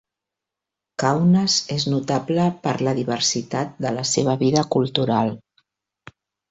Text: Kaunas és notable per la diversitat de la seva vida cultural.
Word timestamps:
Kaunas 1.03 1.57
és 1.75 1.85
notable 1.95 2.47
per 2.65 2.73
la 2.89 2.97
diversitat 3.03 3.79
de 3.87 3.93
la 4.01 4.09
seva 4.17 4.39
vida 4.45 4.69
cultural. 4.79 5.35